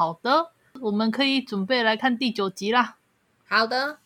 [0.00, 2.96] 好的，我们可以准备来看第九集啦。
[3.46, 3.98] 好的，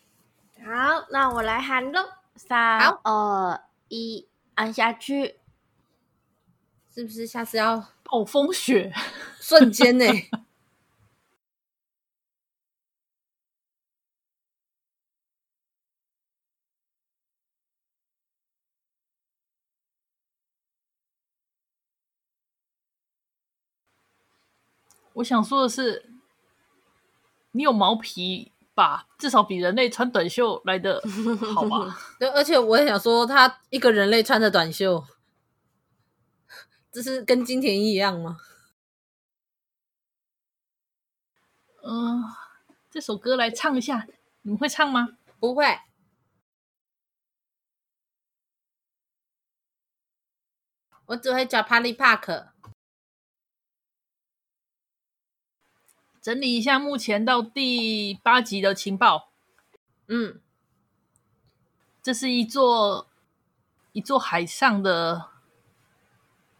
[0.59, 2.01] 好，那我来喊喽，
[2.35, 4.27] 三二一，
[4.57, 5.37] 按下去。
[6.93, 8.93] 是不是下次要暴风雪？
[9.39, 10.05] 瞬间呢？
[25.15, 26.11] 我想说的是，
[27.53, 29.07] 你有毛皮吧？
[29.19, 31.03] 至少比人类穿短袖来的
[31.55, 31.97] 好吧？
[32.19, 35.05] 对，而且我也想说，他一个人类穿着短袖。
[36.93, 38.39] 这是跟金田一一样吗？
[41.83, 42.37] 嗯、呃，
[42.91, 44.07] 这首歌来唱一下，
[44.43, 45.09] 你们会唱吗？
[45.39, 45.79] 不会。
[51.07, 52.47] 我只会叫 Polly Park。
[56.25, 59.29] 整理一下目前到第八集的情报。
[60.07, 60.41] 嗯，
[62.03, 63.07] 这是一座
[63.93, 65.27] 一座海上的。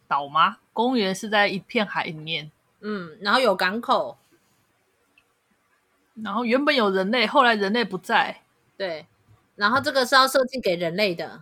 [0.07, 0.57] 岛吗？
[0.71, 4.19] 公园是在一片海里面，嗯，然后有港口，
[6.13, 8.43] 然后原本有人类，后来人类不在，
[8.77, 9.07] 对，
[9.55, 11.41] 然后这个是要设计给人类的。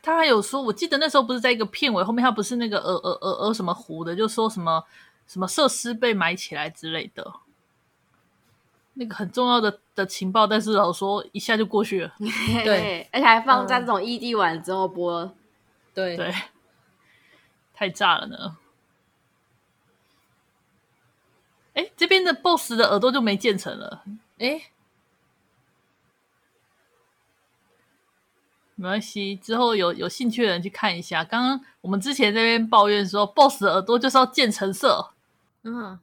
[0.00, 4.84] 他还有说，我记得那时候不是在一个片尾后面，他不是那个呃呃呃呃什么湖的，就说什么
[5.26, 7.34] 什么设施被埋起来之类的，
[8.94, 12.14] 那个很重要的的情报，但是老实说一下就过去了，
[12.64, 15.34] 对，而且还放在这种异地晚之后播，嗯、
[15.94, 16.34] 对对。
[17.78, 18.56] 太炸了呢！
[21.74, 24.02] 哎，这边的 BOSS 的耳朵就没建成了。
[24.38, 24.62] 哎，
[28.76, 31.22] 没关系，之后有有兴趣的人去看一下。
[31.22, 35.10] 刚刚我们之前在那边抱怨说，BOSS 的耳朵就是要建成色。
[35.68, 35.98] 嗯，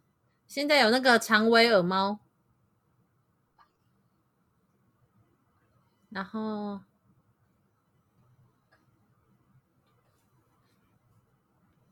[0.46, 2.20] 现在有那个长尾耳猫，
[6.10, 6.82] 然后。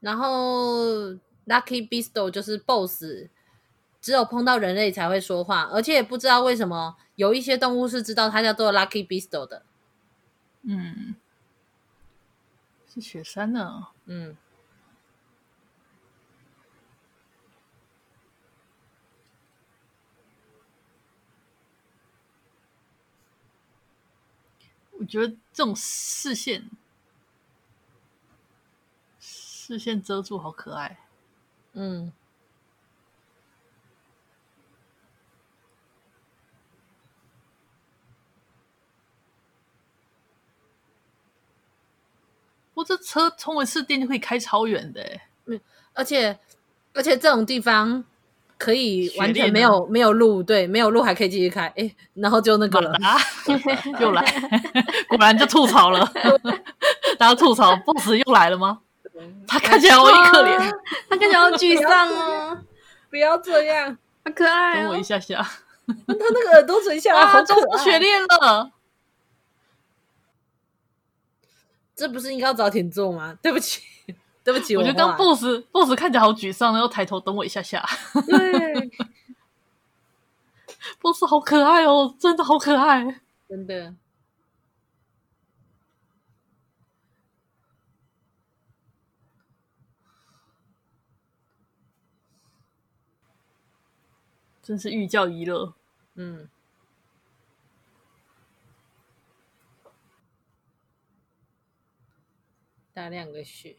[0.01, 1.13] 然后
[1.46, 3.29] ，Lucky Beasto 就是 BOSS，
[4.01, 9.63] 只有碰到人类才会说话，而且也不知道为什么有一些动物是知道它叫做 Lucky Beasto 的。
[10.63, 11.13] 嗯，
[12.91, 13.90] 是雪山呢。
[14.06, 14.35] 嗯，
[25.01, 26.69] 我觉得这种视线。
[29.19, 31.00] 视线遮住，好可爱。
[31.73, 32.12] 嗯，
[42.73, 45.59] 不过这车充一次电就可以开超远的，嗯，
[45.94, 46.38] 而且
[46.94, 48.03] 而且这种地方
[48.61, 52.95] 可以完全没有没有路，对，没有路还可以继续开，哎，然后就那个了，
[53.99, 54.23] 又来，
[55.09, 56.07] 果然就吐槽了，
[57.17, 58.81] 大家吐槽，BOSS 又来了吗？
[59.47, 60.72] 他看起来好可怜，啊，
[61.09, 62.59] 他看起来好沮丧哦！
[63.09, 64.83] 不要这样，好可爱，哦。
[64.83, 65.41] 等我一下下，
[65.88, 67.83] 他那个耳朵垂下来，好可爱。
[67.83, 68.72] 雪链了，
[71.95, 73.35] 这不是应该要早点做吗？
[73.41, 73.81] 对不起，
[74.44, 77.85] 对不起，我觉得刚 BOSS BOSS 看起来好沮丧，然后抬头等我一下下。
[78.25, 78.91] 对，
[81.00, 83.96] BOSS 好可爱哦，真的好可爱，真的。
[94.63, 95.73] 真是寓教于乐，
[96.16, 96.47] 嗯，
[102.94, 103.75] 大量的雪。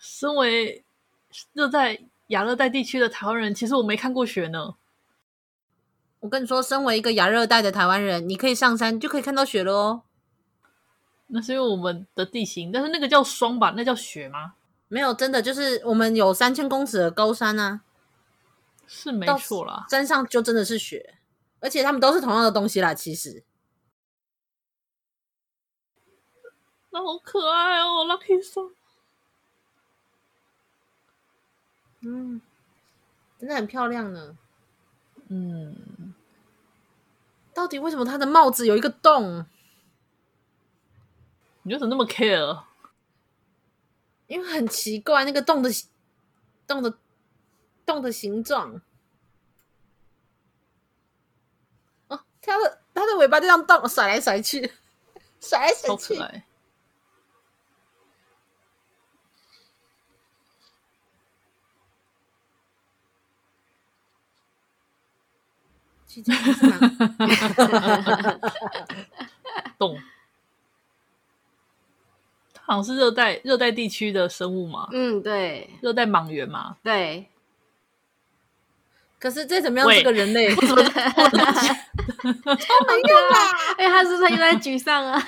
[0.00, 0.82] 身为
[1.52, 4.74] 热带亚热带地区的台湾人，其实我没看过雪呢。
[6.20, 10.02] 我跟你说，身为一个亚热带的台湾人，你可以上山就可以看到雪了哦。
[11.28, 13.74] 那是因为我们的地形，但是那个叫霜吧？
[13.76, 14.54] 那叫雪吗？
[14.88, 17.82] 没有，真的就是我们有三千公尺的高山啊，
[18.86, 19.86] 是没错啦。
[19.90, 21.14] 山上就真的是雪，
[21.60, 22.94] 而且他们都是同样的东西啦。
[22.94, 23.44] 其实，
[26.90, 28.72] 那好可爱哦，Lucky Song。
[32.00, 32.40] 嗯，
[33.38, 34.36] 真的很漂亮呢。
[35.28, 36.14] 嗯，
[37.54, 39.46] 到底为什么他的帽子有一个洞？
[41.62, 42.64] 你为什么那么 care？
[44.26, 45.70] 因为很奇怪，那个洞的
[46.66, 46.94] 洞的
[47.84, 48.80] 洞的形状。
[52.08, 54.72] 哦，它的它的尾巴就这样动，甩来甩去，
[55.40, 56.14] 甩来甩去。
[69.78, 69.98] 动，
[72.54, 74.88] 它好像是热带热带地区的生物嘛？
[74.92, 76.76] 嗯，对，热带蟒螈嘛？
[76.82, 77.26] 对。
[79.18, 80.88] 可是再怎么样，这个人类 超没用
[83.28, 83.36] 啊！
[83.76, 85.22] 哎他是他又在沮丧啊。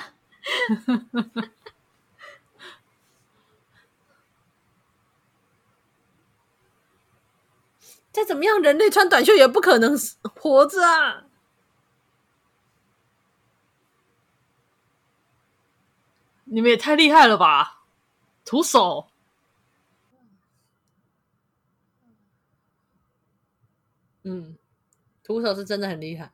[8.13, 9.97] 再怎么样，人类穿短袖也不可能
[10.35, 11.25] 活着啊！
[16.45, 17.81] 你们也太厉害了吧！
[18.45, 19.07] 徒手，
[24.21, 24.55] 嗯，
[25.23, 26.31] 徒手是真的很厉害。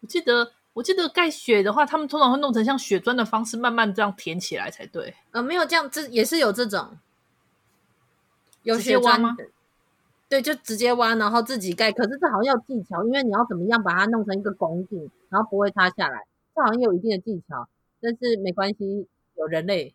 [0.00, 5.16] 我记得，我记得盖雪的话，他们通常会弄成像雪砖的方式，慢慢这样填起来才对。
[5.30, 6.98] 呃，没有这样，这也是有这种。
[8.66, 9.36] 有些弯吗？
[10.28, 11.92] 对，就直接弯，然后自己盖。
[11.92, 17.68] 可是这好像要技巧，因为你要怎么样把它弄成一个拱顶，然后不会塌下来，这好像有一定的技巧。
[18.00, 19.94] 但是没关系，有人类。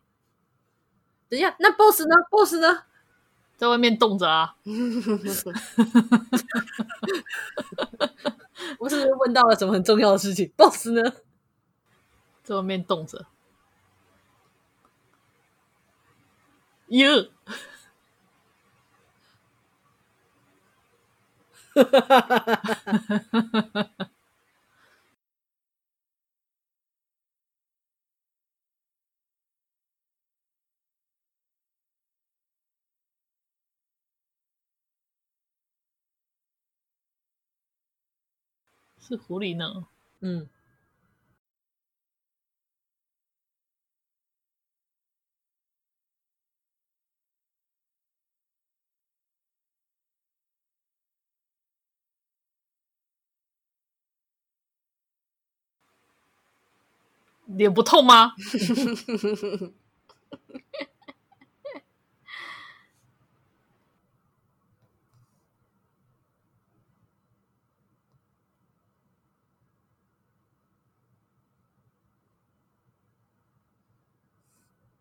[1.28, 2.84] 等一下，那 boss 呢？boss 呢？
[3.58, 4.56] 在外面冻着啊！
[8.78, 11.02] 我是不是问到了什么很重要的事情？boss 呢？
[12.42, 13.26] 在外面冻着。
[16.88, 17.28] 哟。
[17.44, 17.94] 哈哈哈哈
[21.52, 21.61] 哈！
[21.74, 21.82] 哈
[23.74, 24.12] 哈
[39.00, 39.86] 是狐狸呢？
[40.20, 40.48] 嗯。
[57.56, 58.32] 脸不痛吗？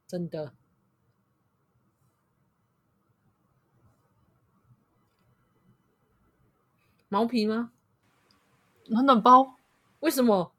[0.08, 0.54] 真的？
[7.08, 7.72] 毛皮吗？
[8.88, 9.56] 暖暖包？
[10.02, 10.52] 为什么？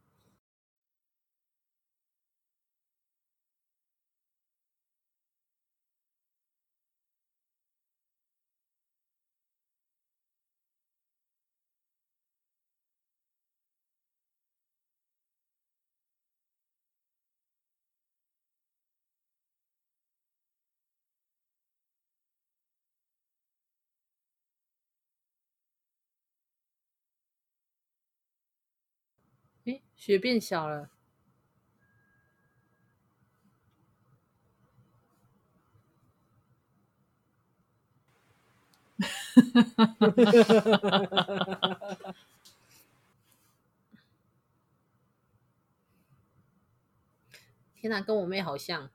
[30.05, 30.91] 雪变小了。
[47.77, 48.91] 天哪，跟我妹好像。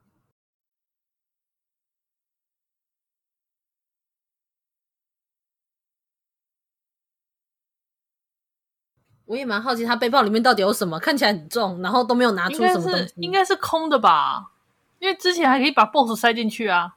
[9.27, 10.97] 我也蛮好奇，他背包里面到底有什么？
[10.99, 13.13] 看起来很重，然后都没有拿出什么东西。
[13.17, 14.51] 应该是空的吧？
[14.99, 16.95] 因为之前还可以把 BOSS 塞进去啊。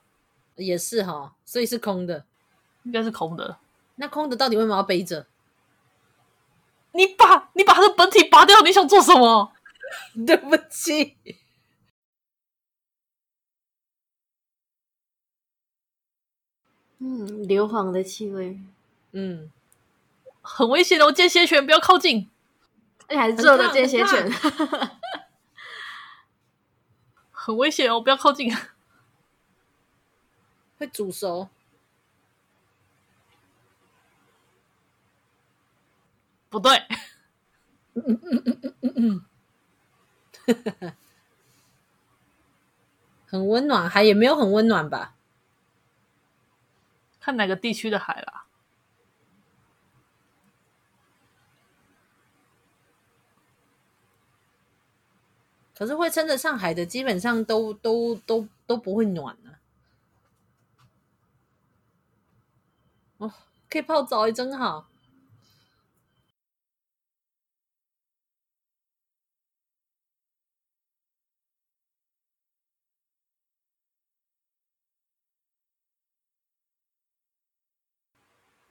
[0.56, 2.24] 也是哈，所以是空的，
[2.84, 3.58] 应该是空的。
[3.96, 5.26] 那空的到底为什么要背着？
[6.92, 9.52] 你把你把他的本体拔掉，你想做什么？
[10.26, 11.16] 对不起。
[16.98, 18.60] 嗯，硫磺的气味。
[19.12, 19.50] 嗯。
[20.54, 22.28] 很危险的，我间歇泉不要靠近。
[23.06, 24.30] 哎，还是热的间歇泉，
[27.30, 28.54] 很危险哦，不要靠近，
[30.78, 31.48] 会煮熟。
[36.48, 36.76] 不对，
[37.94, 39.24] 嗯嗯嗯嗯嗯嗯
[40.46, 40.94] 嗯，
[43.26, 45.14] 很温暖，海也没有很温暖吧？
[47.20, 48.46] 看哪个地区的海啦。
[55.80, 59.56] 可是会撑得上海的，基本上都都都都不会暖啊。
[63.16, 63.32] 哦，
[63.70, 64.90] 可以泡澡也真好。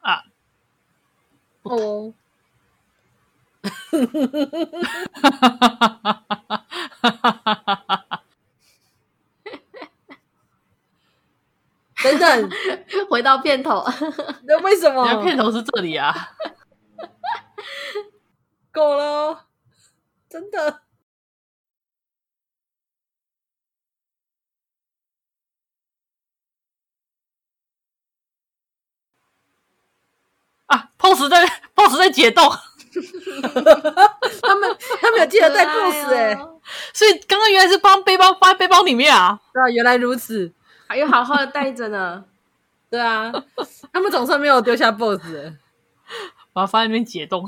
[0.01, 0.23] 啊！
[1.63, 2.13] 哦。
[12.01, 12.49] 等等，
[13.09, 13.83] 回到片头，
[14.43, 15.21] 那为什么？
[15.23, 16.13] 片头是这里啊？
[18.71, 19.47] 够了，
[20.29, 20.81] 真的。
[30.67, 32.43] 啊！pose 在 pose 在解冻。
[34.41, 36.35] 他们他们有记得带 boss 哎，
[36.93, 39.39] 所以刚刚原来是帮背包放在背包里面啊。
[39.53, 40.51] 对啊，原来如此，
[40.87, 42.25] 还有好好的带着呢。
[42.89, 43.31] 对啊，
[43.93, 45.21] 他们总算没有丢下 boss，
[46.53, 47.47] 把它 放在那边解冻。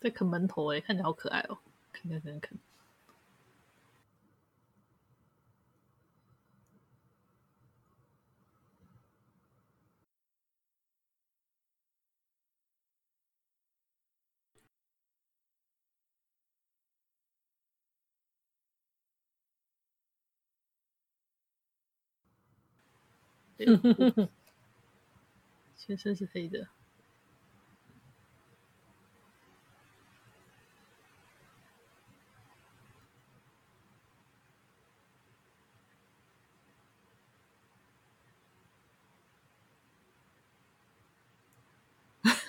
[0.00, 1.58] 在啃馒头哎，看起来好可爱哦！
[1.92, 2.58] 啃啃啃啃。
[25.76, 26.68] 全身是黑的。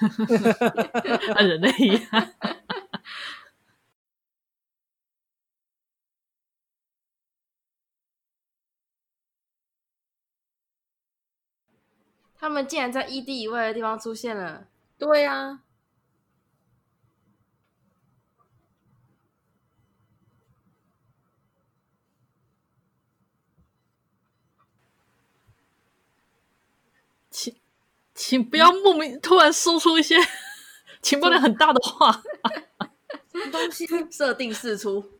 [1.36, 2.29] 和人类一样，
[12.36, 14.67] 他们竟然在异地以外的地方出现了。
[14.98, 15.70] 对呀，请
[28.23, 30.15] 请不要莫名突然说出一些
[31.01, 32.11] 情报量很大的话。
[33.31, 33.87] 什么东西？
[34.11, 35.19] 设定释出。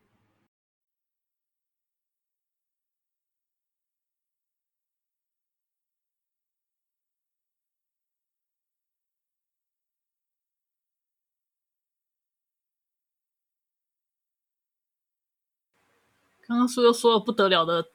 [16.46, 17.90] 刚刚说又说了不得了的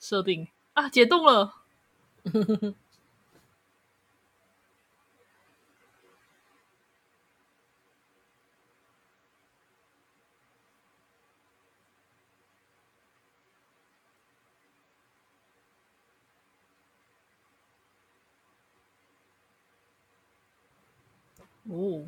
[0.00, 1.56] 设定啊，解冻了。
[21.64, 22.06] 哦，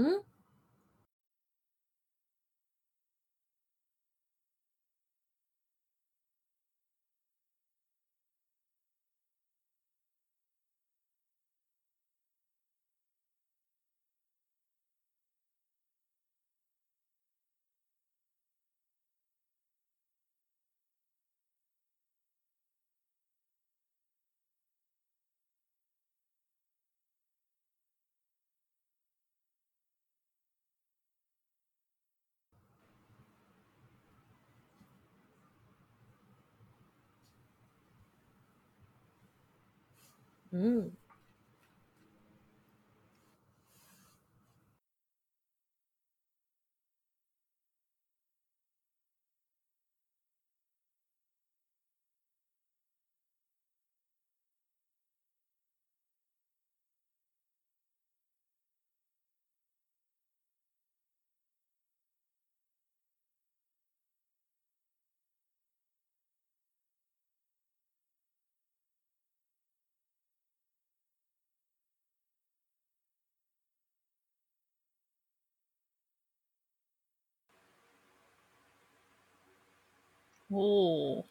[0.00, 0.22] 嗯，
[40.50, 40.96] 嗯，
[80.50, 81.24] 哦。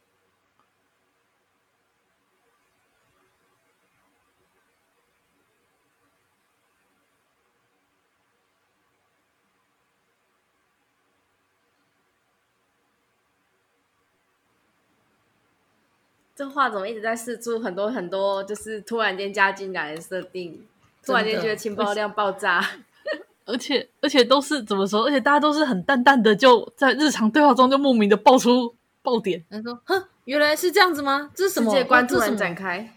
[16.36, 20.66] 这话怎么一直在试出很多很多，就是突然间加进来的设定，
[21.06, 22.66] 突然间觉得情报量爆炸，
[23.46, 25.04] 而且而且都是怎么说？
[25.04, 29.44] 而且大家都是很淡淡的，就在日常对话中就莫名的爆出爆点。
[29.50, 31.32] 他说：“哼，原来是这样子吗？
[31.36, 31.72] 这是什么？
[31.72, 32.94] 世界观突然展开，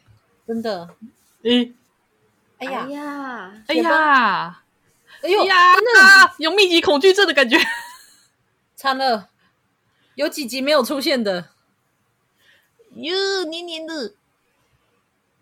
[0.46, 0.94] 真的。
[1.42, 1.72] 诶，
[2.58, 4.62] 哎呀呀，哎呀，
[5.22, 5.54] 哎呦呀，
[6.38, 7.56] 有密集恐惧症的感觉，
[8.74, 9.30] 惨了，
[10.14, 11.50] 有几集没有出现的。”
[12.94, 14.14] 哟，黏黏的，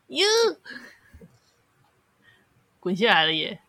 [0.06, 0.24] 哟，
[2.78, 3.60] 滚下来了耶！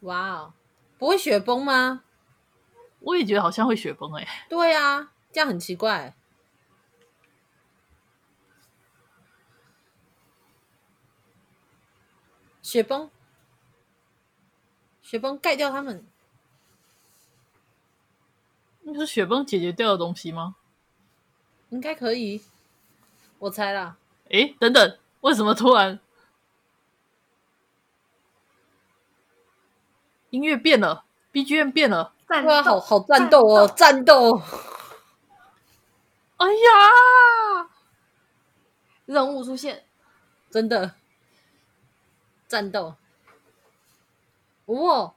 [0.00, 0.52] 哇哦，
[0.98, 2.02] 不会雪崩吗？
[2.98, 4.26] 我也觉得好像会雪崩哎。
[4.48, 6.14] 对啊，这样很奇怪。
[12.62, 13.10] 雪崩，
[15.02, 16.06] 雪崩盖掉他们，
[18.82, 20.54] 那是雪崩解决掉的东西吗？
[21.70, 22.44] 应该可以，
[23.40, 23.96] 我猜啦。
[24.28, 25.98] 诶，等等，为什么突然
[30.30, 32.14] 音乐变了？BGM 变了？
[32.28, 34.40] 对啊，好好战斗哦，战斗！
[36.44, 37.70] 哎呀，
[39.06, 39.86] 人物出现，
[40.50, 40.94] 真的
[42.46, 42.96] 战斗！
[44.66, 45.14] 哇！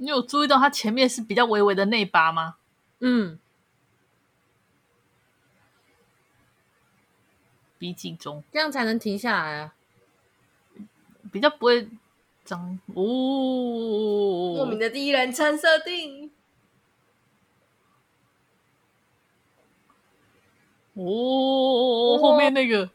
[0.00, 2.57] 你有注意到他前面是比较微微的内八吗？
[3.00, 3.38] 嗯，
[7.78, 9.74] 逼近中，这样才能停下来啊，
[11.32, 11.88] 比较不会
[12.44, 13.02] 脏哦。
[14.56, 16.32] 莫名的第一人称设定，
[20.94, 22.90] 哦，后面那个。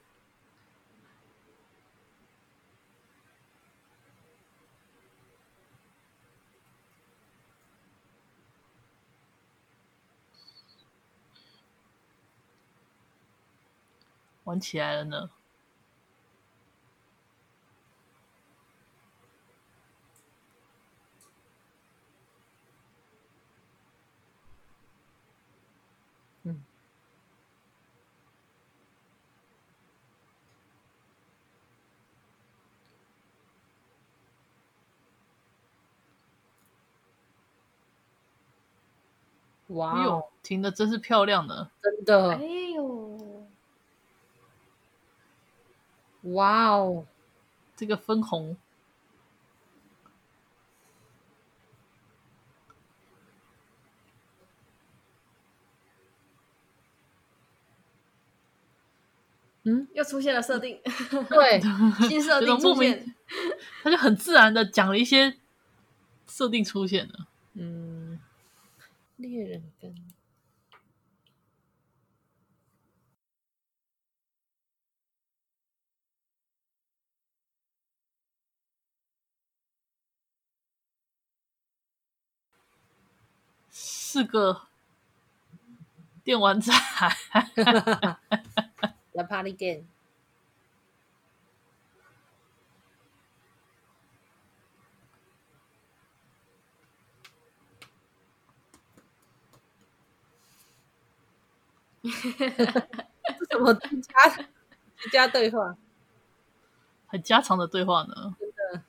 [14.44, 15.30] 玩起来了呢！
[26.44, 26.62] 嗯，
[39.68, 42.32] 哇哦，停的真是漂亮呢，真的。
[42.36, 42.44] 哎
[42.76, 43.13] 呦！
[46.24, 47.06] 哇哦，
[47.76, 48.56] 这个分红，
[59.64, 60.80] 嗯，又出现了设定，
[61.30, 61.62] 对，
[62.08, 63.14] 新设定出现，
[63.84, 65.36] 他就很自然的讲了一些
[66.28, 68.20] 设定出现了，嗯，
[69.18, 70.13] 猎人跟。
[84.14, 84.68] 四个
[86.24, 86.72] 电玩仔，
[89.12, 89.86] The Party Game，
[102.04, 102.12] 这
[103.50, 104.14] 什么居家
[104.98, 105.76] 居家对话？
[107.08, 108.36] 很家常的对话呢？
[108.40, 108.84] 真的，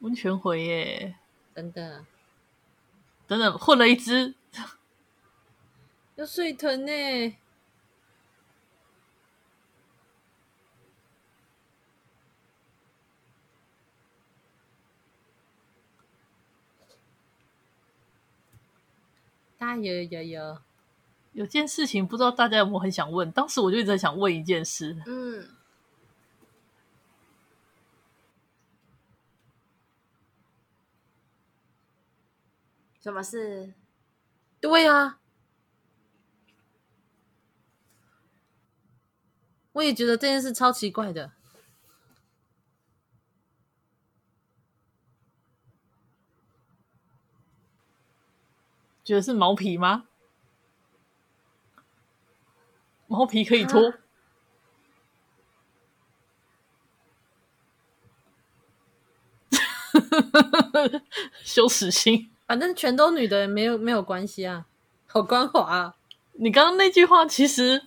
[0.00, 1.16] 温泉回耶，
[1.54, 2.04] 真的。
[3.32, 4.34] 等等，混了一只，
[6.16, 7.36] 有水豚呢。
[19.56, 20.58] 大有有有，
[21.32, 23.32] 有件事情不知道大家有没有很想问？
[23.32, 25.48] 当时我就一直想问一件事，嗯。
[33.02, 33.74] 什么事？
[34.60, 35.18] 对啊，
[39.72, 41.32] 我也觉得这件事超奇怪的。
[49.02, 50.06] 觉得是毛皮吗？
[53.08, 53.94] 毛皮可以脱？
[61.42, 62.31] 羞耻心。
[62.52, 64.66] 反正全都女的，没有没有关系啊。
[65.06, 65.94] 好光滑啊！
[66.32, 67.82] 你刚刚那句话，其实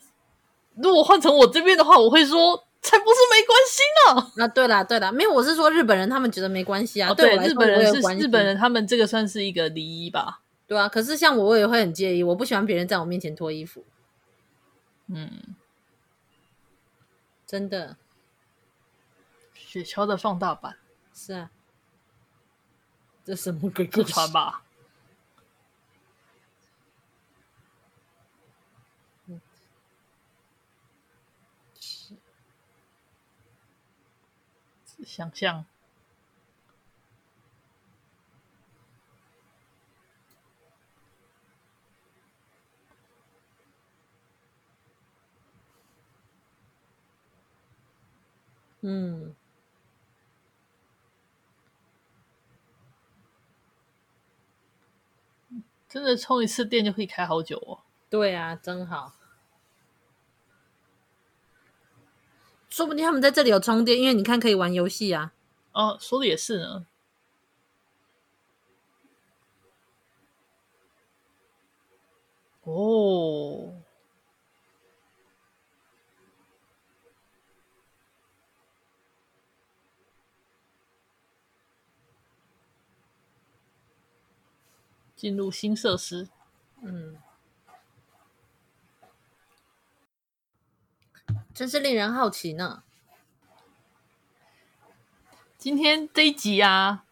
[0.74, 4.44] 如果换成我这边的话，我会说，才不是没关系呢。
[4.44, 7.12] 啊，对啦，对啦，没有，我是说日本人他们觉得没关系啊。
[7.12, 10.42] 哦、对，对日本人是日本人，他们这个算是一个礼仪吧？
[10.66, 13.84] 对啊，可是像我，我也会很介意，我不喜欢别人在我面前脱衣服。
[15.10, 15.30] 嗯，
[17.46, 17.98] 真的，
[19.54, 20.78] 雪橇的放大版
[21.14, 21.52] 是啊，
[23.26, 24.14] 这什么鬼故事？
[24.32, 24.62] 吧？
[35.04, 35.66] 想象，
[48.82, 49.36] 嗯，
[55.96, 57.80] 真的充一次电就可以开好久哦。
[58.10, 59.14] 对啊，真好。
[62.68, 65.32] 说不定他们在这里有充电，因为你看可以玩游戏啊。
[65.72, 66.86] 哦，说的也是呢。
[72.64, 73.75] 哦，
[85.26, 86.28] 进入新设施，
[86.84, 87.18] 嗯。
[91.52, 92.84] 真是令人好奇呢。
[95.58, 97.06] 今天这一集啊，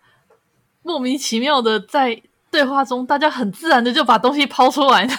[0.84, 2.22] 莫名其妙的在
[2.52, 5.16] 对话中，大家很自然的就把东西抛出来了，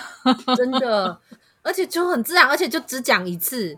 [0.57, 1.21] 真的，
[1.65, 3.77] 而且就很自然，而且就只讲一次，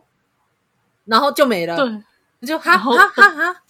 [1.06, 3.62] 然后就没了，对，就哈哈哈哈，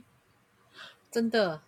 [1.12, 1.60] 真的。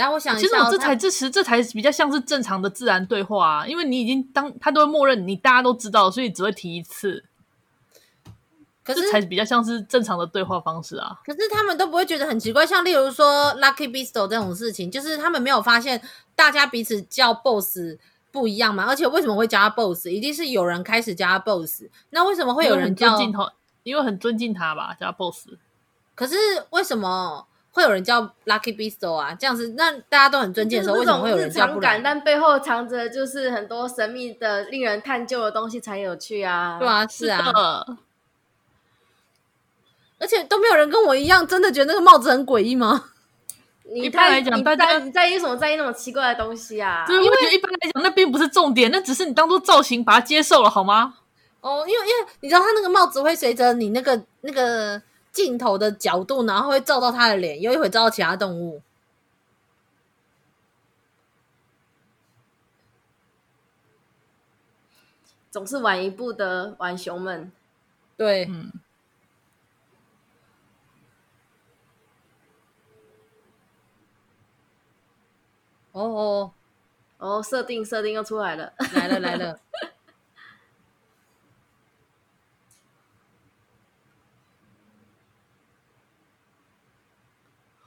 [0.00, 7.22] 但我想一下，其实我这才支持，这才比较像是正常的自然对话啊，因为你已经当他都会默认你大家都知道，所以只会提一次。
[8.82, 11.20] 可是这才比较像是正常的对话方式啊。
[11.26, 16.00] 可是他们都不会觉得很奇怪，像例如说 Lucky Beasto 这种事情，就是他们没有发现
[16.34, 17.78] 大家彼此叫 Boss
[18.32, 18.86] 不一样嘛？
[18.86, 20.06] 而且为什么会叫他 Boss？
[20.06, 21.82] 一定是有人开始叫他 Boss。
[22.08, 23.20] 那为什么会有人叫？
[23.82, 25.48] 因为很尊敬他吧，叫他 Boss。
[26.14, 26.34] 可是
[26.70, 27.46] 为什么？
[27.72, 32.00] 会有人叫 Lucky Beasto 啊，这样子，那大家都很尊敬的时候，为什么会有人叫不来？
[32.00, 36.78] 但背后藏着就是很多神秘的、令人探究的东西才有趣啊！
[36.80, 37.84] 对啊，是啊，
[40.18, 43.04] 而且都没有人跟我一样，真的觉得那个帽子很诡异吗？
[43.84, 45.56] 你一般来讲，大家你在意什么？
[45.56, 47.04] 在意那种奇怪的东西啊？
[47.06, 51.14] 对，因为一般来讲，那并不是重点，那只是你当做造型把它接受了，好吗？
[51.60, 55.00] 哦，因为因为你知道，它那个帽子会随着你那个那个。
[55.32, 58.82] 镜头的角度，然后会照到他的脸，又一会照到其他动物。
[65.50, 67.50] 总是晚一步的浣熊们，
[68.16, 68.72] 对，嗯。
[75.92, 76.52] 哦哦
[77.18, 79.58] 哦，设定设定又出来了，来了来了。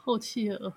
[0.06, 0.74] 后企鹅，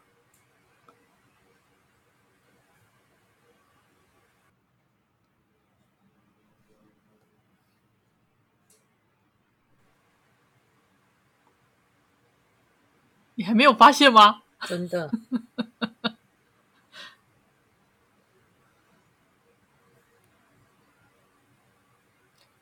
[13.34, 14.42] 你还没有发现吗？
[14.60, 15.10] 真的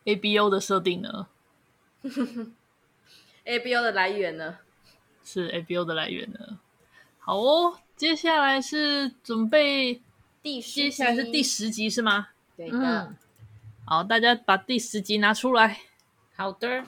[0.05, 1.29] ，ABO 的设定呢？
[3.45, 4.59] ABO 的来源呢？
[5.25, 6.61] 是 ABO 的来源呢。
[7.19, 10.03] 好哦，接下来是准备
[10.43, 12.29] 第十，接下来是第十集是吗？
[12.57, 12.79] 对的。
[12.79, 13.17] 嗯。
[13.87, 15.81] 好，大家把第十集拿出来。
[16.37, 16.85] 好的。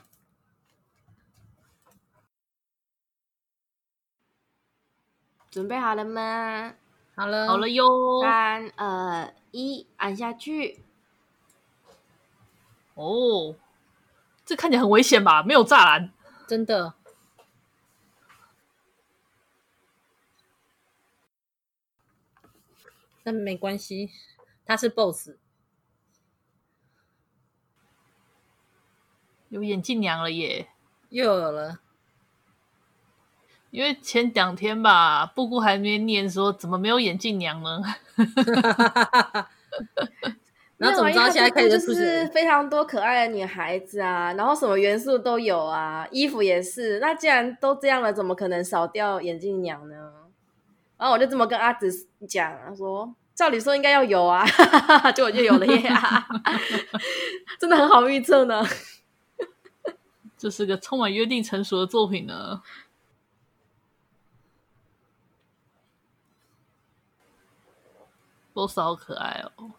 [5.51, 6.75] 准备好了吗？
[7.15, 8.21] 好了，好了哟。
[8.21, 10.81] 三二一，按下去。
[12.93, 13.55] 哦，
[14.45, 15.43] 这看起来很危险吧？
[15.43, 16.13] 没有栅栏，
[16.47, 16.93] 真的。
[23.27, 24.13] 但没关系，
[24.65, 25.31] 他是 boss，
[29.49, 30.69] 有眼镜娘了耶，
[31.09, 31.81] 又有了。
[33.73, 37.83] 因为前两天吧，布布还没念说怎么没有眼镜娘呢？
[40.79, 47.01] 然后怎么知道现在开始就是非常多可爱的女孩子啊，然后什么元素都有啊，衣服也是。
[47.01, 50.26] 那既然都这样了，怎么可能少掉眼镜娘呢？
[50.99, 51.91] 然后我就这么跟阿紫
[52.29, 54.45] 讲，他说：“照理说应该要有啊，
[55.13, 55.91] 结果就有了耶，
[57.61, 58.65] 真的很好预测呢。
[60.39, 62.63] 这是个充满约定成熟的作品呢。
[68.55, 69.73] BOSS 好可爱哦。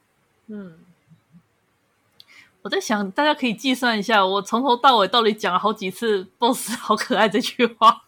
[0.47, 0.77] 嗯，
[2.61, 8.03] 我在想，大家可以计算一下，我从头到尾到底讲了好几次 “BOSS 好可爱”这句话。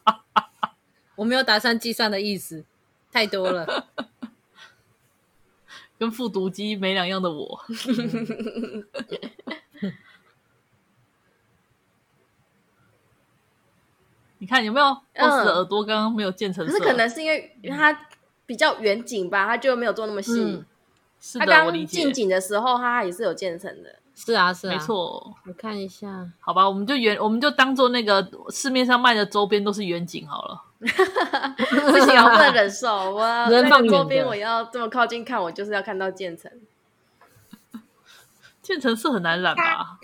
[1.17, 2.65] 我没有打算计算的意思，
[3.12, 3.86] 太多了。
[6.00, 7.60] 跟复读机没两样的我，
[14.38, 18.08] 你看有没有？BOSS 的耳朵刚刚没有渐层色，可是可能是因为它
[18.45, 20.41] 比较远景吧，它就没有做那么细。
[20.41, 20.65] 嗯、
[21.19, 23.93] 是的，它刚刚近景的时候，它也是有建成的。
[24.15, 25.36] 是啊，是啊，没错。
[25.45, 30.63] 我看一下，好吧，我们就远，我们就当做那个市面上卖的周边都是远景好了。
[30.80, 33.12] 不行，我不能忍受。
[33.12, 36.50] 我人放周边我要这么靠近看，我就是要看到建成。
[38.62, 40.00] 建成是很难染吧？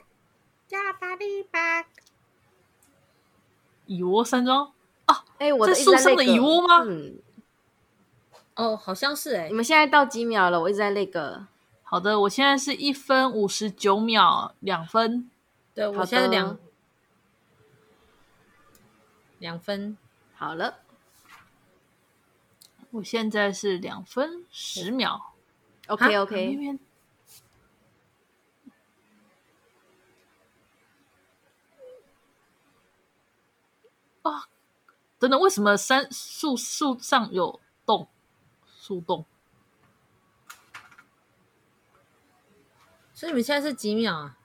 [3.86, 4.72] 蚁窝山庄
[5.06, 5.24] 啊？
[5.38, 6.84] 哎、欸，我在树上的蚁窝吗？
[6.86, 7.20] 嗯。
[8.56, 9.48] 哦，好像是哎、欸。
[9.48, 10.60] 你们现在到几秒了？
[10.60, 11.46] 我一直在那个。
[11.84, 15.30] 好的，我现在是一分五十九秒两分。
[15.74, 16.58] 对，我现在两
[19.40, 19.98] 两分。
[20.46, 20.78] 好了，
[22.92, 25.34] 我现在是两分十秒。
[25.88, 26.78] OK OK。
[34.22, 34.48] 啊，
[35.18, 38.08] 等等，为什么三树树上有洞？
[38.68, 39.26] 树洞。
[43.16, 44.38] 所以你们现在是几秒啊？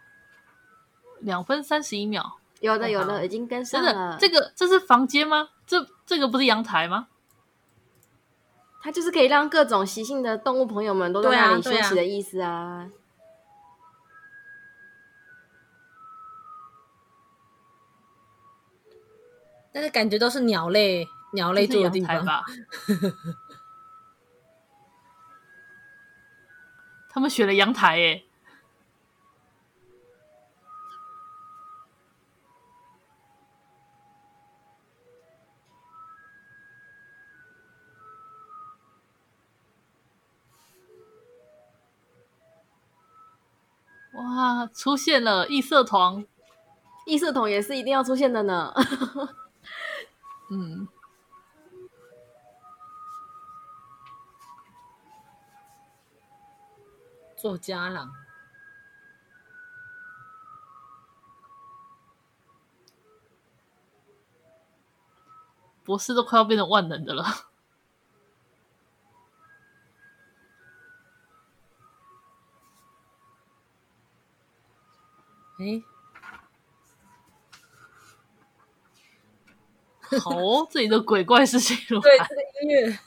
[1.19, 2.39] 两分三十一秒。
[2.61, 4.17] 有的，有的，已经跟上了。
[4.19, 5.51] 这个这是房间吗？
[5.71, 7.07] 这这个不是阳台吗？
[8.83, 12.51] 它就是可以让各种习性的动物朋友们都在那里休息的意思啊。
[12.51, 12.91] 啊
[19.73, 22.43] 但是感觉都是鸟类，鸟类住的地方吧。
[27.09, 28.25] 他们选了阳台耶。
[44.13, 46.27] 哇，出现了异色瞳，
[47.07, 48.75] 异色瞳也是一定要出现的呢。
[50.51, 50.89] 嗯，
[57.37, 58.11] 作家郎，
[65.85, 67.25] 博士都快要变成万能的了。
[75.61, 75.83] 哎，
[80.19, 81.77] 好哦，这里的鬼怪是谁？
[82.01, 82.99] 对，这个音乐。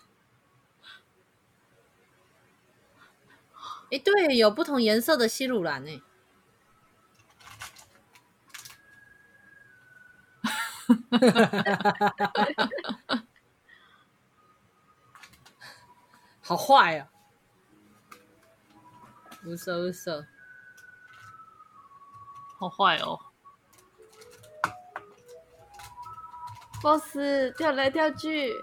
[3.91, 6.03] 哎，对，有不同颜色的西鲁兰呢。
[16.41, 17.07] 好坏啊！
[19.45, 20.27] 无色无色。
[22.63, 23.19] 好坏哦
[26.81, 28.53] ！BOSS 跳来跳去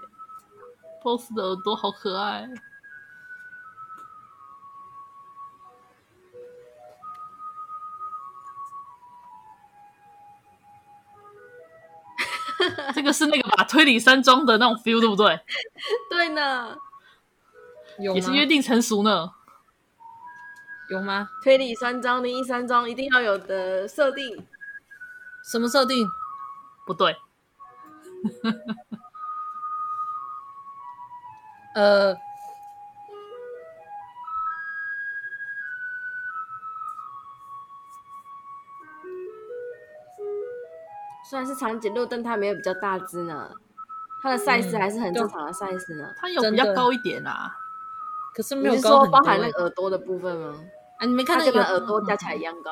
[1.03, 2.47] ，BOSS 的耳朵好可爱。
[12.95, 15.39] 这个是那个把推理山庄的那种 feel，对不对？
[16.09, 16.75] 对呢，
[17.97, 19.31] 也是约定成熟呢。
[20.91, 21.29] 有吗？
[21.41, 24.45] 推理三章、灵异三章一定要有的设定。
[25.41, 26.05] 什么设定？
[26.85, 27.15] 不对。
[31.73, 32.13] 呃，
[41.29, 43.49] 虽然是长颈鹿，但它没有比较大只呢。
[44.21, 46.13] 它的 size 还是很正常的 size 呢。
[46.17, 47.55] 它有比较高一点啊。
[48.35, 50.53] 可是没有高，你是说包含那个耳朵的部分吗？
[51.01, 52.71] 啊，你没看那个耳朵加起来一样高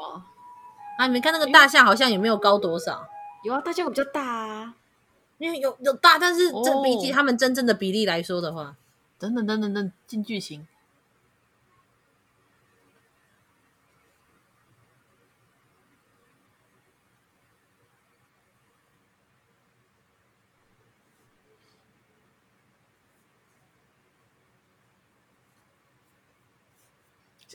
[0.99, 1.07] 啊？
[1.07, 3.03] 你没看那个大象好像也没有高多少？
[3.43, 4.75] 有啊，大象比较大啊，
[5.39, 8.75] 因为有有大，但是这比起他们真正的比例来说的话，
[9.17, 10.67] 等等等等等进剧情。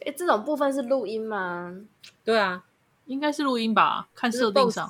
[0.04, 1.74] 哎，这种部分是录音吗？
[2.24, 2.64] 对啊，
[3.06, 4.08] 应该是录音吧？
[4.14, 4.88] 看设定上。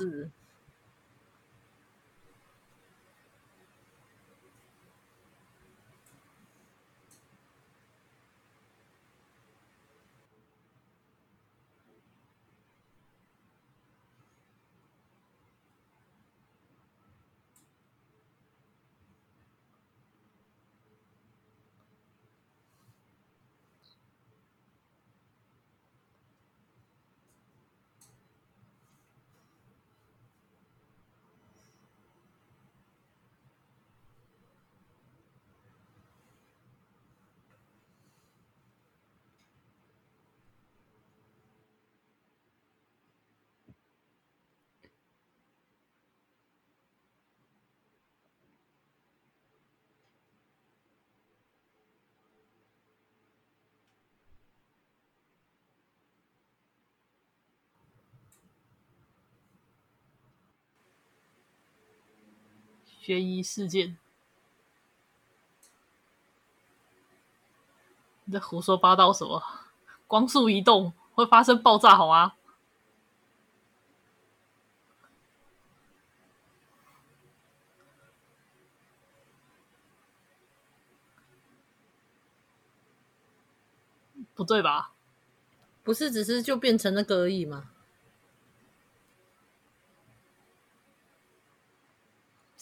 [63.04, 63.98] 悬疑事件，
[68.24, 69.42] 你在胡说八道什么？
[70.06, 72.32] 光速移动会发生爆炸，好吗？
[84.34, 84.92] 不对吧？
[85.82, 87.73] 不是，只是就变成那个而已吗？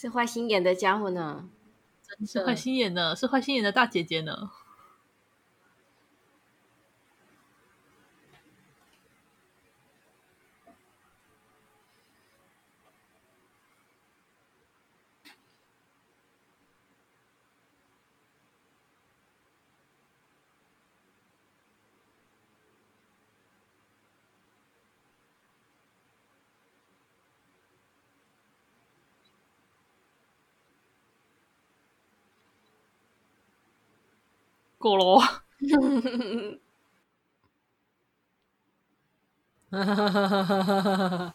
[0.02, 1.48] 是坏心眼的家伙呢，
[2.26, 4.50] 是坏心眼的，是坏心眼的大姐姐呢。
[34.82, 35.20] 够了，
[39.70, 41.34] 哈哈哈哈哈哈！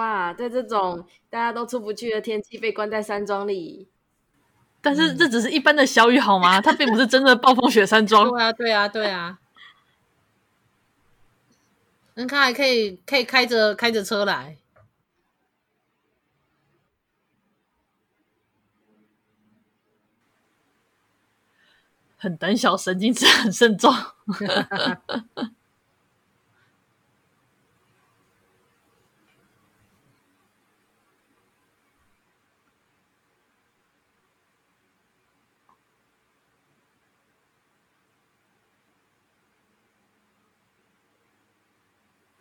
[0.00, 3.86] 哇，在这种大家都出不去的天气，被关在山庄里，
[4.80, 6.58] 但是这只是一般的小雨好吗？
[6.58, 8.30] 它并不是真的暴风雪山庄。
[8.32, 9.38] 对啊，对啊，对啊。
[12.14, 14.56] 你看，还可以可以开着开着车来，
[22.16, 23.92] 很胆小，神经质，很慎重。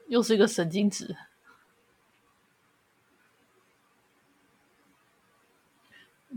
[0.10, 1.16] 又是一个神经质。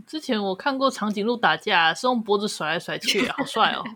[0.05, 3.83] 之前我看过长颈鹿打架，是用脖子甩来甩去，好帅哦！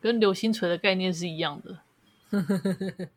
[0.00, 1.80] 跟流星锤的概念是一样的。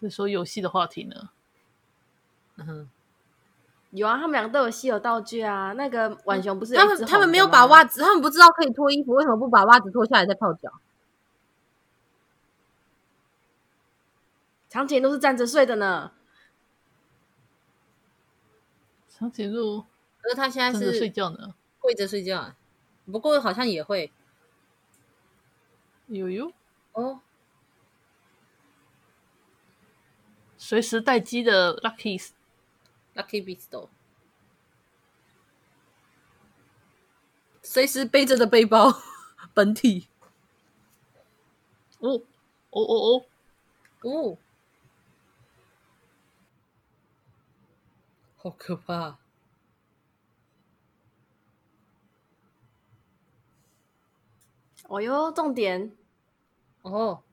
[0.00, 1.30] 再说游戏的话题呢？
[2.56, 2.90] 嗯哼，
[3.90, 5.72] 有啊，他们两个都有稀有道具啊。
[5.72, 10.72] 那个浣熊不是他们他们没有把袜子，他们不知道可以脱衣服，为什么不把袜子脱下来再泡脚？
[14.68, 16.12] 长颈鹿是站着睡的呢。
[19.08, 19.82] 长颈鹿，
[20.20, 22.54] 可是他现在是睡觉呢，跪着睡觉。
[23.10, 24.12] 不过好像也会，
[26.06, 26.52] 有有
[26.92, 27.20] 哦。
[30.70, 32.30] 随时待机的 Lucky
[33.16, 33.88] Lucky Visto
[37.60, 39.02] 随时背着的背包
[39.52, 40.06] 本体。
[41.98, 42.22] 哦
[42.70, 43.26] 哦哦哦。
[44.02, 44.38] 哦。
[48.36, 49.18] 好可怕。
[54.86, 55.90] 哦哟重点。
[56.82, 57.24] 哦。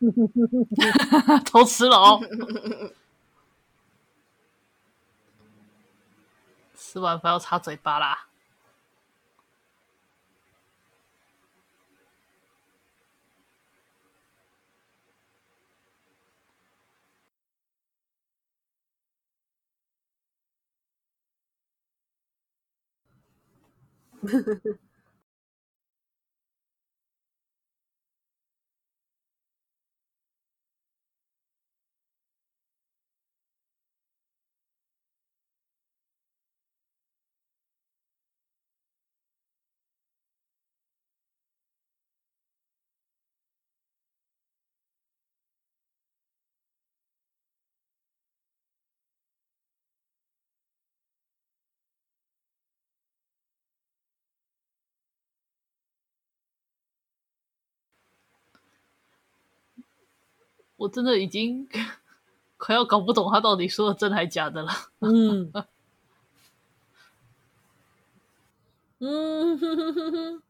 [1.44, 2.20] 偷吃了哦！
[6.74, 8.26] 吃完饭要擦嘴巴啦。
[60.80, 61.68] 我真的已经
[62.56, 64.70] 快要搞不懂他到底说的真还假的了。
[65.00, 65.52] 嗯，
[69.00, 69.58] 嗯。
[69.58, 70.42] 哼哼哼哼，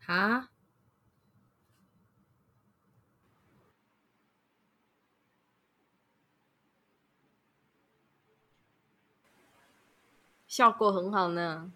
[0.00, 0.50] 哈，
[10.50, 11.70] 效果很好呢。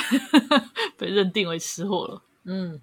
[0.96, 2.22] 被认定为吃货了。
[2.44, 2.80] 嗯，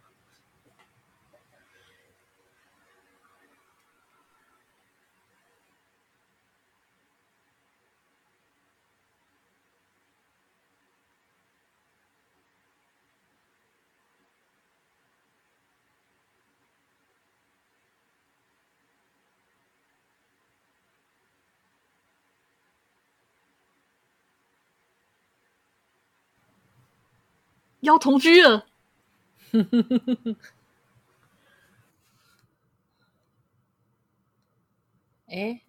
[27.89, 28.65] 要同居了，
[35.27, 35.61] 哎，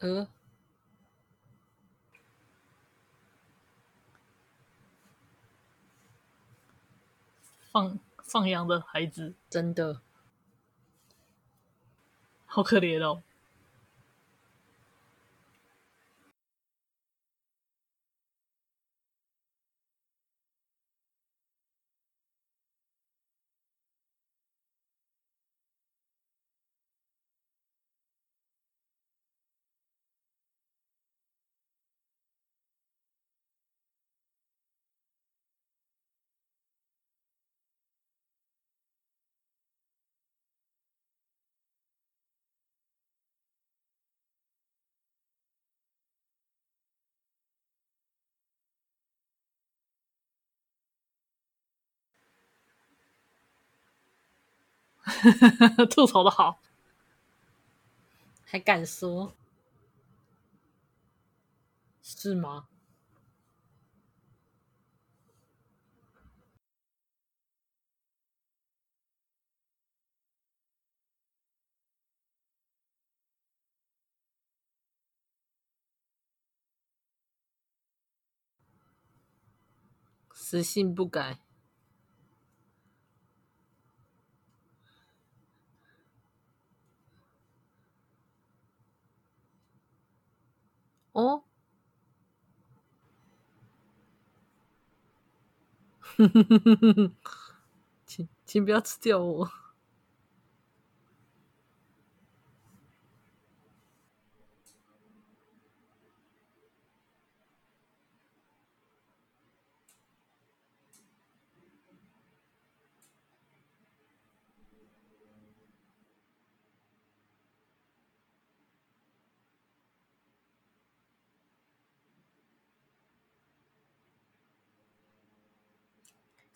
[0.00, 0.28] 呃，
[7.72, 10.00] 放放羊的孩子，真的。
[12.46, 13.22] 好可怜哦。
[55.90, 56.60] 吐槽的好，
[58.44, 59.32] 还敢说？
[62.02, 62.68] 是吗？
[80.32, 81.43] 死性不改。
[91.14, 91.42] 哦。
[96.16, 97.12] 哼哼哼哼哼哼，
[98.06, 99.50] 请请不要吃掉我。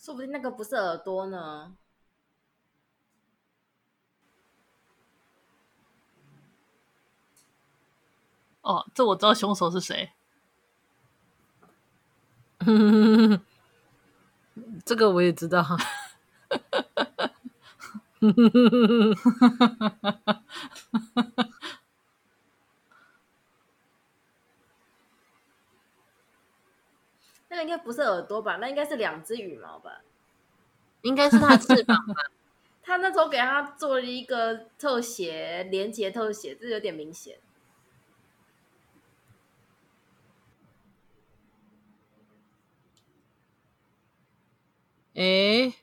[0.08, 1.76] 说不定那个不是耳朵呢。
[8.62, 10.10] 哦，这我知道凶手是谁。
[14.84, 15.64] 这个我也知道。
[27.58, 28.58] 那应该不是耳朵吧？
[28.60, 30.02] 那应该是两只羽毛吧？
[31.02, 32.30] 应该是它翅膀吧？
[32.84, 37.38] 他那时候给他做了一个特写，连结特写，这有点明显。
[45.16, 45.74] 哎，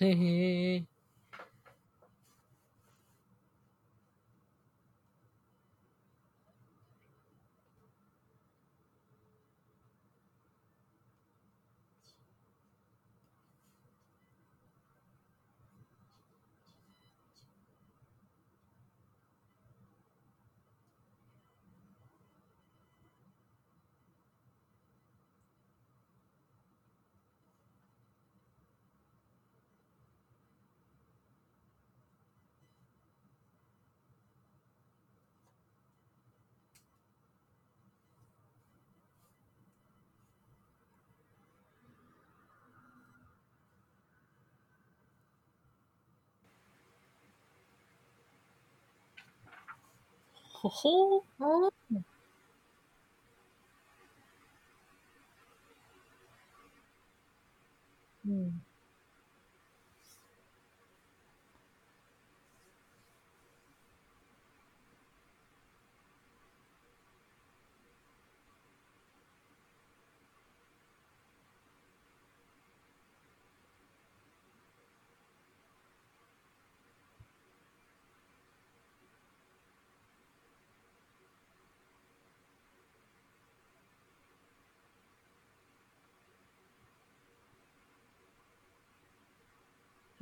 [0.00, 0.89] 嘿嘿。
[50.70, 51.24] ほう。
[58.24, 58.62] うん。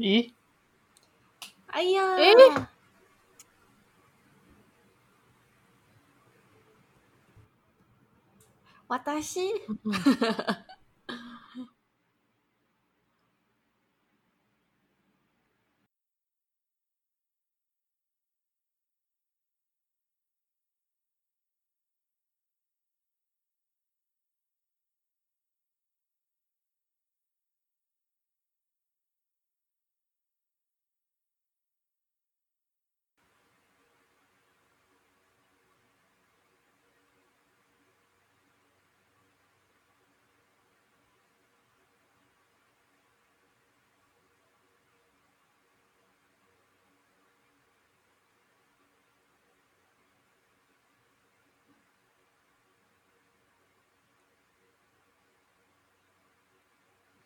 [0.01, 0.31] え
[1.73, 2.21] あいやー。
[2.21, 2.69] え？
[8.89, 9.41] 私、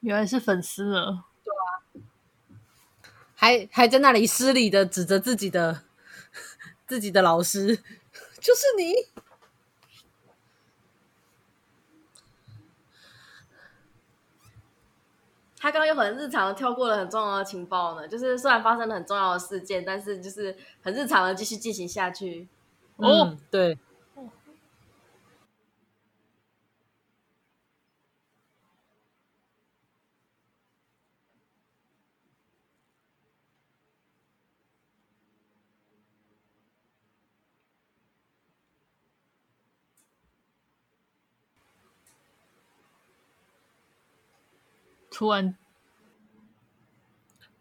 [0.03, 1.25] 原来是粉丝了。
[1.43, 2.05] 对啊，
[3.35, 5.83] 还还在那里失礼的指着自己的
[6.87, 7.77] 自己的老师，
[8.41, 8.95] 就是你。
[15.59, 22.49] 他刚刚又很日常的跳过了很重要的情报呢，就是虽然发生了很重要的事件，但是就是很日常的继续进行下去。
[22.97, 23.79] 哦，嗯、对。
[45.23, 45.57] 突然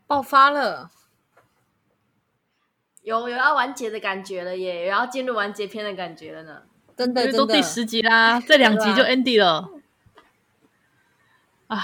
[0.08, 0.90] 爆发了，
[3.04, 6.64] 有有要完结的感觉了耶，有要进入完结篇的感觉了呢。
[6.98, 9.70] 真的，都第十集啦， 这两集就 ending 了。
[11.68, 11.80] 啊，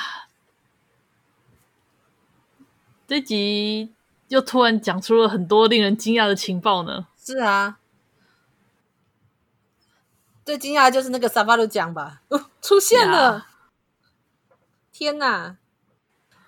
[3.06, 3.94] 这集
[4.30, 7.06] 又突然讲出了很多令人惊讶的情报呢。
[7.24, 7.78] 是啊，
[10.44, 12.24] 最惊讶的就是那个沙发的讲吧，
[12.64, 13.46] 出现了。
[14.92, 15.58] 天哪！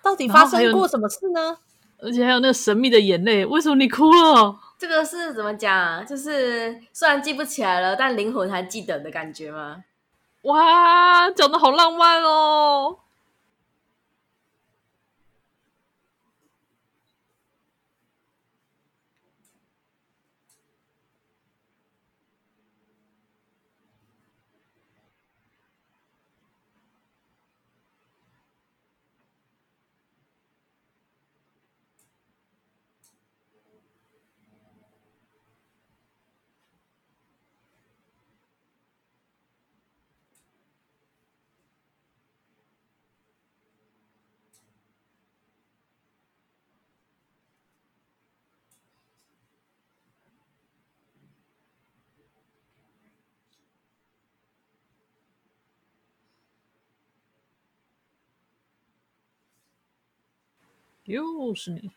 [0.02, 1.58] 到底发生过什么事呢？
[2.02, 4.58] 而且还有那个神秘的眼泪，为什么你哭了？
[4.78, 6.04] 这个是怎么讲？
[6.06, 9.84] 就是虽然记不起来了，但灵魂还记得的感觉吗？
[10.42, 12.96] 哇，讲的好浪漫哦！
[61.14, 61.90] Южный.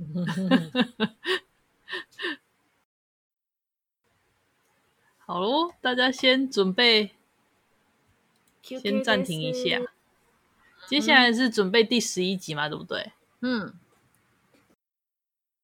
[5.18, 7.12] 好喽，大家先准备，
[8.62, 9.80] 先暂停一下。
[10.86, 13.12] 接下来是准备第十一集嘛，对不对？
[13.40, 13.72] 嗯。